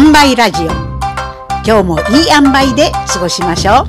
[0.00, 0.66] 塩梅ラジオ。
[1.66, 3.86] 今日もいい塩梅で過ごしましょう。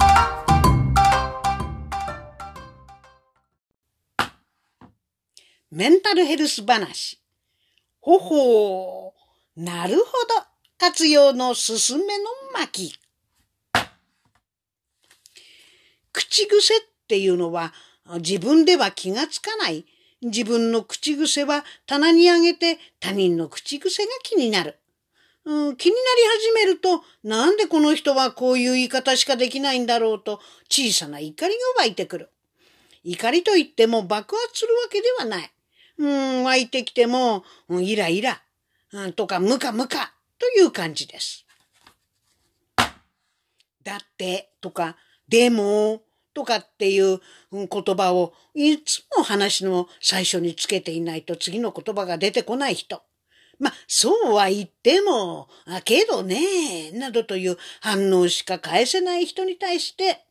[5.70, 7.22] メンタルヘルス話。
[8.00, 9.14] ほほ
[9.56, 10.08] うなるほど。
[10.80, 12.24] 活用のすすめの
[12.56, 12.92] 巻。
[16.12, 17.72] 口癖っていうのは
[18.16, 19.86] 自分では気がつかない。
[20.24, 24.79] 自分の口癖は棚に上げて他人の口癖が気になる。
[25.50, 32.30] うん、気になり始めると、なんでこの人はこういう言い方しかできないんだろうと小さな怒りが湧いてくる。
[33.04, 35.52] 怒りと言っても爆発するわけではない。
[35.98, 38.44] うん、湧いてきても、うん、イライラ、
[38.94, 41.48] うん、とかムカムカという感じです。
[43.84, 46.04] だって、とか、でも、
[46.36, 47.22] とかっていう
[47.52, 53.02] 言葉をいつも話の最初につけていないと次の言葉が出てこない人。
[53.60, 60.26] まあ、そうは言っても、あけどね、などという反応しか返せない人に対して、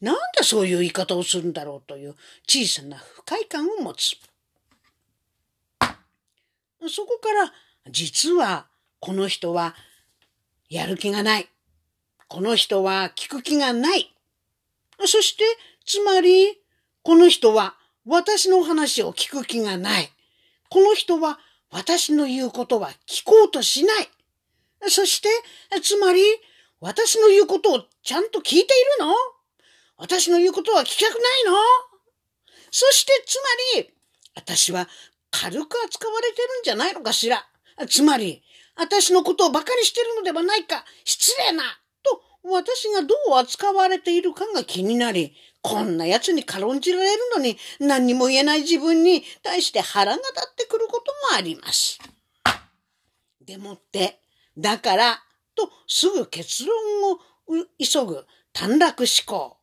[0.00, 2.16] なんでそういう言い方をするんだろうという
[2.48, 4.16] 小さな不快感を持つ。
[6.88, 7.52] そこから、
[7.90, 8.66] 実は
[8.98, 9.74] この人は
[10.68, 11.48] やる気がない。
[12.28, 14.12] この人は聞く気がない。
[15.06, 15.44] そして、
[15.84, 16.60] つまり、
[17.02, 17.76] この人は
[18.06, 20.10] 私の話を聞く気がない。
[20.68, 21.38] この人は
[21.70, 24.08] 私の言うことは聞こうとしない。
[24.88, 25.28] そして、
[25.82, 26.22] つまり、
[26.80, 28.66] 私の言うことをちゃんと聞いている
[29.06, 29.14] の？
[29.96, 31.52] 私の言うことは聞きたくないの？
[32.70, 33.38] そして、つ
[33.74, 33.90] まり、
[34.34, 34.88] 私は
[35.30, 37.46] 軽く扱われてるんじゃないのかしら？
[37.88, 38.42] つまり、
[38.76, 40.84] 私のことを馬鹿にしてるのではないか？
[41.04, 41.62] 失礼な。
[42.02, 51.98] と、私がどう扱われているかが気になり、こんな奴に軽んじられるのに何にも言えない自分に対して腹が立ってくることもあります。
[53.44, 54.20] でもって、
[54.56, 55.22] だから、
[55.54, 57.18] とすぐ結論を
[57.78, 59.56] 急ぐ短絡思考。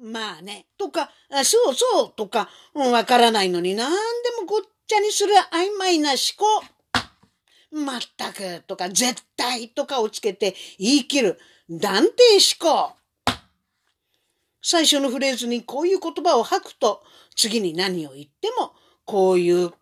[0.00, 1.10] まあね、とか、
[1.44, 3.96] そうそうとか、わからないのに何で
[4.40, 6.64] もごっちゃにする曖昧な思考。
[7.70, 12.97] まったくとか絶対とかをつけて言い切る断定思考。
[14.62, 17.02] 最初のフレーズにこういう言葉を吐くと、
[17.36, 18.72] 次に何を言っても、
[19.04, 19.72] こういう思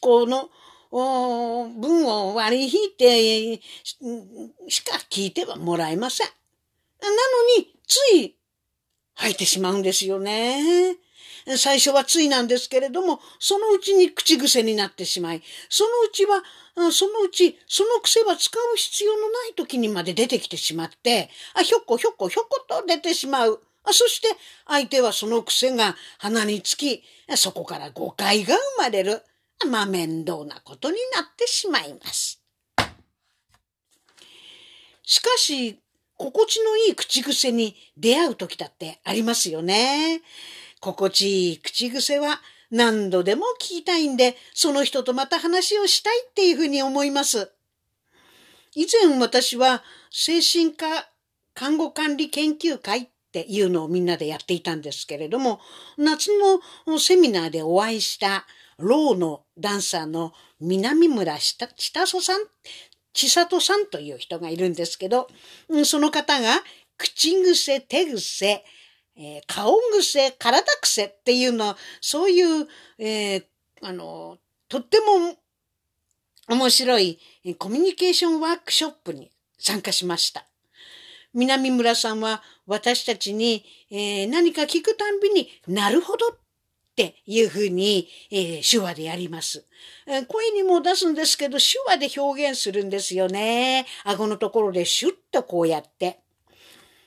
[0.00, 0.50] 考の
[0.90, 3.62] 文を割り引いて
[4.68, 6.26] しか聞いてはもらえません。
[7.00, 7.16] なの
[7.58, 8.36] に、つい
[9.14, 10.96] 吐いてしまうんですよね。
[11.56, 16.42] 最初はついなんですけれども、そのうちに口癖になってしまい、そのうちは、
[16.92, 23.62] そのうち、その癖は使う必要のない時にまで出てきてしまって、あ、ひょっこひょっこひょっこと出てしまう。
[23.82, 24.28] あそして
[24.66, 27.02] 相手はその癖が鼻につき、
[27.36, 29.22] そこから誤解が生まれる。
[29.68, 32.42] まあ面倒なことになってしまいます。
[35.02, 35.80] しかし、
[36.16, 40.20] 心地のいい口癖に出会う時だってありますよね。
[40.80, 47.52] 心地いい口癖は何度でも聞きたいんで、その人とまた話をしたいっていうふうに思います。
[48.74, 51.08] 以前私は精神科
[51.54, 55.60] 看護管理研究会っていうのをみんなでやっていたんですけれども、
[55.98, 56.30] 夏
[56.86, 58.46] のセミナーでお会いした
[58.78, 62.40] ローのダンサーの南村千里さん、
[63.12, 65.28] 千里さんという人がいるんですけど、
[65.84, 66.62] その方が
[66.96, 68.64] 口癖、手癖、
[69.16, 73.44] えー、顔癖、体癖っていうのは、そういう、えー、
[73.82, 74.38] あの、
[74.68, 75.36] とっても
[76.48, 77.18] 面白い
[77.58, 80.46] コミュニケーションワークショップに参加しました。
[81.32, 86.38] 南村さんは私たちに、えー、何か聞くたんびになるほどっ
[86.96, 89.64] ていうふうに、えー、手話でやります、
[90.06, 93.86] えー、声にも出すんですけど手話で表現するんですよね。
[94.04, 96.19] 顎のところでシュッとこうやって。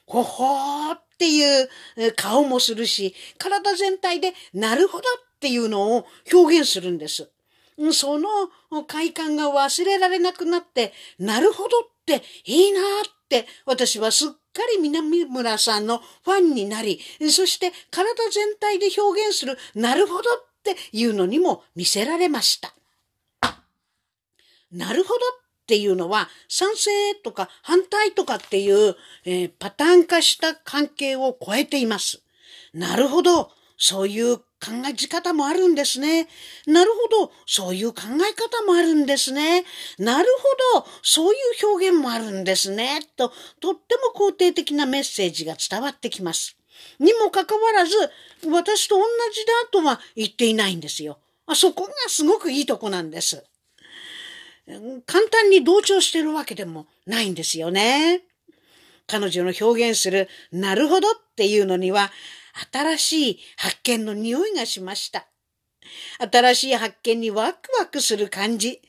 [0.06, 1.69] ほほーっていう
[2.16, 7.30] 顔もするし、体全体でなるほどっていうのを表現するんです。
[7.92, 8.30] その
[8.88, 12.83] 快感が忘れられなくなって、なるほどっていいなっ
[13.30, 14.36] て私はすっか
[14.75, 17.00] り南村さんのファンになり、
[17.31, 22.74] そして体全体で表現するなるほどっていうのにも見せられました。
[24.72, 25.19] なるほど
[25.63, 32.21] っていうのは賛成とか反対とかっていう、えー、パターン化した関係を超えています。
[32.74, 33.51] なるほど。
[33.77, 34.44] そういう考
[34.88, 36.27] え方もあるんですね。
[36.68, 37.31] なるほど。
[37.45, 39.63] そういう考え方もあるんですね。
[39.98, 40.27] なる
[40.74, 40.88] ほど。
[41.01, 43.01] そういう表現もあるんですね。
[43.16, 46.57] と、とっても肯定的なメッセージが伝わってきます。
[47.00, 47.95] にもかかわらず、
[48.50, 51.19] 私と同じだとは言っていないんですよ。
[51.45, 53.44] あそこがすごくいいとこなんです。
[55.06, 58.21] 簡単に同調してるわけでもないんですよね。
[59.07, 62.12] 彼女の表現する、なるほどっていうのには、
[62.71, 65.27] 新しい発見の匂いがしました。
[66.31, 68.81] 新しい発見にワクワクする感じ。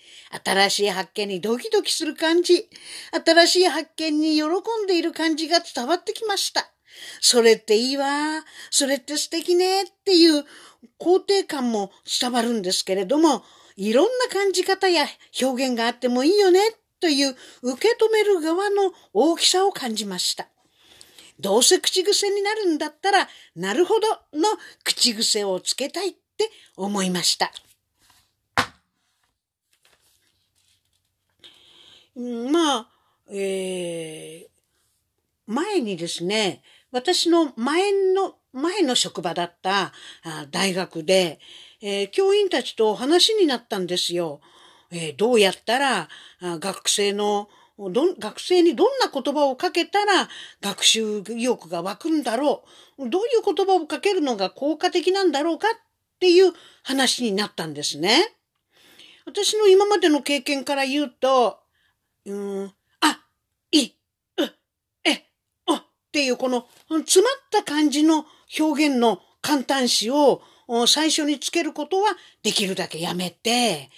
[0.45, 2.69] 新しい発見にドキドキする感じ。
[3.25, 6.71] 新しい発見に喜んでいる感じが伝わってきました。
[7.21, 8.45] それっていいわ。
[8.71, 9.83] それって素敵ね。
[9.83, 10.45] っていう
[11.01, 13.43] 肯定感も伝わるんですけれども、
[13.77, 15.07] いろんな感じ方や
[15.43, 16.61] 表現があってもいいよね。
[17.01, 20.49] という受け止める側の大きさを感じました。
[21.39, 24.49] どうせ口癖になるんだったら、なるほどの
[24.85, 27.53] 口癖をつけたいって思いました。
[32.17, 32.89] まあ、
[33.31, 36.63] えー、前にですね、
[36.93, 39.93] 私の前の、前の職場だった
[40.53, 41.41] 大学で、
[41.87, 44.41] えー、教員たちと話になったんですよ。
[44.91, 46.09] えー、どうやったら
[46.41, 50.29] 学生のど学生にどんな言葉をかけたら
[50.63, 52.65] 学習意欲が湧くんだろ
[52.99, 56.53] うどういう言葉をかけるのが効果的なんだろうかっていう
[56.85, 58.35] 話になったんですね。
[59.27, 61.59] 私の今までの経験から言うと、
[62.25, 63.21] うん、あ、
[63.73, 64.43] い、う、
[65.05, 65.27] え、
[65.67, 68.25] おっていうこの詰まった感じの
[68.59, 70.41] 表現の簡単詞を
[70.87, 72.11] 最初につけることは
[72.43, 73.91] できるだけやめて、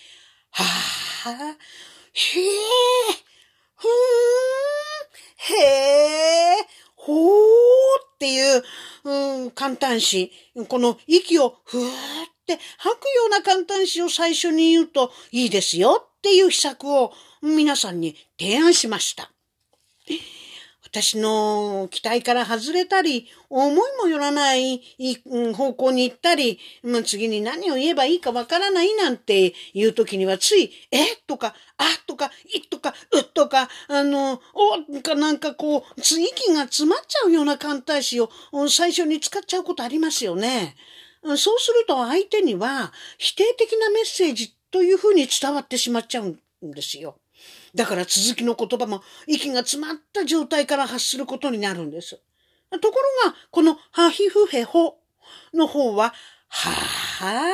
[0.51, 0.65] は
[1.27, 1.57] あ、
[2.13, 2.51] へえ、
[3.75, 7.37] ふーん、へえ、ほー
[8.15, 8.65] っていう、
[9.05, 10.33] うん、簡単詞、
[10.69, 11.91] この息をふーっ
[12.47, 19.31] て吐くような簡単詞を最初に言うといいですよっていう秘策を皆さんに提案しました。
[20.97, 24.81] 私の期待から外れたり、思いもよらない
[25.55, 26.59] 方向に行ったり、
[27.05, 31.17] 次に何を言えばいいかわからないなんていう時にはつい、え？
[31.27, 31.85] とか、あ？
[32.07, 32.63] とか、い？
[32.63, 35.03] とか、うとか、あの、お？
[35.03, 38.31] かなんかこう、息が詰まっちゃうような簡体詞を
[38.71, 40.77] 最初に使っちゃうことありますよね。
[41.23, 41.47] そうす
[41.79, 47.19] ると相手には否定的なメッセージというふうに伝わってしまっちゃうんですよ。
[47.77, 52.19] だから続きの言葉も息が詰まった状態から発することになるんです。
[52.81, 54.99] ところが、このハヒフヘホ
[55.53, 56.15] の方は、
[56.49, 57.53] はは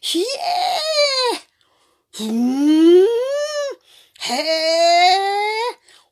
[0.00, 5.22] ひえーふーんへえ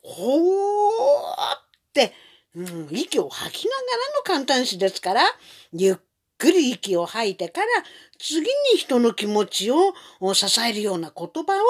[0.01, 1.63] ほーっ
[1.93, 2.13] て、
[2.55, 3.87] うん、息を吐きながら
[4.17, 5.21] の簡単詞ですから、
[5.71, 5.95] ゆっ
[6.37, 7.67] くり息を吐いてから、
[8.19, 8.47] 次に
[8.77, 9.93] 人の気持ちを
[10.33, 11.65] 支えるような言葉を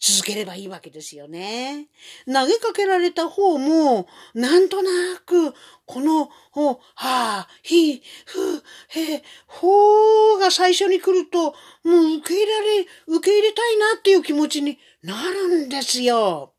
[0.00, 1.88] 続ければいいわけですよね。
[2.26, 4.90] 投げかけられた方も、なんとな
[5.26, 5.52] く、
[5.86, 11.54] この、ほ、は、ひ、ふ、へ、ほーが最初に来ると、も
[11.84, 16.54] う受け入れられ、受け入れたいなっていう気持ちになるんですよ。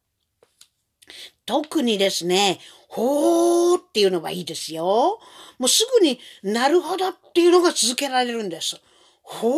[1.46, 2.60] 特にですね、
[2.90, 5.20] ほーっていうのはいいですよ。
[5.58, 8.80] もうすぐになるほどっていうのが続けられるんです。
[9.22, 9.50] ほ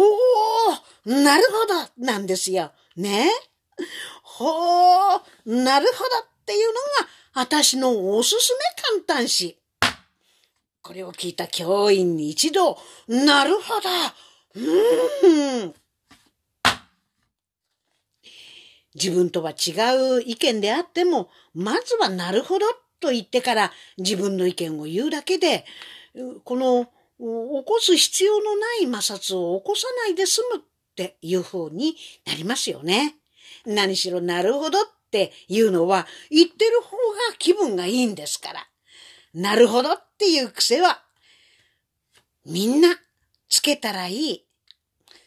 [1.05, 2.71] ー、なるほどなんですよ。
[2.95, 3.29] ね？
[4.23, 6.79] ほー、なるほどっていうのが、
[7.33, 8.59] 私のおすすめ
[9.05, 9.57] 簡単詞。
[10.81, 13.89] これを聞いた教員に一度、なるほど、
[14.55, 15.75] うーん。
[18.93, 19.71] 自分とは違
[20.17, 22.65] う意見であっても、まずはなるほど
[22.99, 25.65] と言ってから自分の意見を言うだけで、
[26.43, 26.91] この起
[27.65, 30.61] こす必要のない摩擦を起こさないで済むっ
[30.95, 31.95] ていう風に
[32.25, 33.15] なりますよね。
[33.65, 38.67] 何しろなるほどっていうのは言ってる方が気分がいいんですから。
[39.33, 41.01] なるほどっていう癖は
[42.45, 42.97] みんな
[43.49, 44.45] つけたらいい。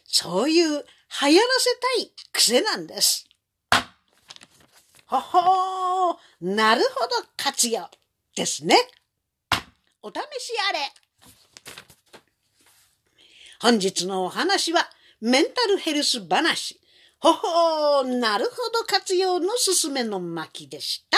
[0.05, 0.85] そういう流行ら
[1.59, 3.27] せたい癖なんです。
[5.05, 7.87] ほほー、なるほど活用
[8.35, 8.75] ですね。
[10.01, 10.79] お試しあれ。
[13.59, 14.89] 本日のお話は
[15.21, 16.79] メンタルヘルス話。
[17.25, 21.17] ほほー、なるほど活用のすすめの巻でした。